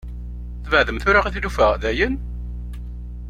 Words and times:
Tbeɛɛdem 0.63 0.97
tura 1.03 1.19
i 1.37 1.39
tlufa, 1.41 1.67
dayen? 1.81 2.15